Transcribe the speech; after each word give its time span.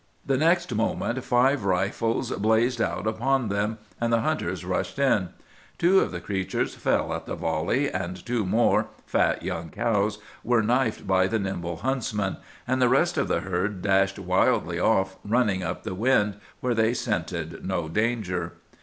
"The 0.25 0.35
next 0.35 0.73
moment 0.73 1.23
five 1.23 1.63
rifles 1.63 2.31
blazed 2.31 2.81
out 2.81 3.05
upon 3.05 3.49
them, 3.49 3.77
and 3.99 4.11
the 4.11 4.21
hunters 4.21 4.65
rushed 4.65 4.97
in. 4.97 5.29
Two 5.77 5.99
of 5.99 6.09
the 6.09 6.19
creatures 6.19 6.73
fell 6.73 7.13
at 7.13 7.27
the 7.27 7.35
volley, 7.35 7.87
and 7.87 8.25
two 8.25 8.43
more, 8.43 8.87
fat 9.05 9.43
young 9.43 9.69
cows, 9.69 10.17
were 10.43 10.63
knifed 10.63 11.05
by 11.05 11.27
the 11.27 11.37
nimble 11.37 11.77
huntsmen; 11.77 12.37
and 12.67 12.81
the 12.81 12.89
rest 12.89 13.15
of 13.15 13.27
the 13.27 13.41
herd 13.41 13.83
dashed 13.83 14.17
wildly 14.17 14.79
off, 14.79 15.17
running 15.23 15.61
up 15.61 15.83
the 15.83 15.93
wind, 15.93 16.39
where 16.61 16.73
they 16.73 16.95
scented 16.95 17.63
no 17.63 17.87
danger. 17.87 18.53